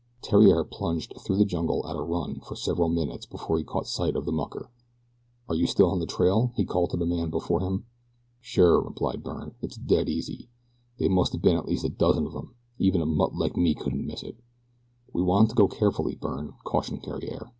[0.23, 4.15] Theriere plunged through the jungle at a run for several minutes before he caught sight
[4.15, 4.71] of the mucker.
[5.47, 7.85] "Are you still on the trail?" he called to the man before him.
[8.39, 9.53] "Sure," replied Byrne.
[9.61, 10.49] "It's dead easy.
[10.97, 12.55] They must o' been at least a dozen of 'em.
[12.79, 14.37] Even a mutt like me couldn't miss it."
[15.13, 17.49] "We want to go carefully, Byrne," cautioned Theriere.